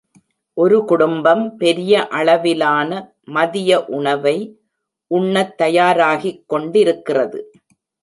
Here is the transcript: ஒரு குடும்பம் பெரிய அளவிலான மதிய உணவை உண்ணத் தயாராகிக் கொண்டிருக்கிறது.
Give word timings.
ஒரு 0.57 0.85
குடும்பம் 0.85 1.43
பெரிய 1.57 2.07
அளவிலான 2.07 2.89
மதிய 3.29 3.85
உணவை 3.85 4.37
உண்ணத் 5.11 5.55
தயாராகிக் 5.61 6.43
கொண்டிருக்கிறது. 6.47 7.51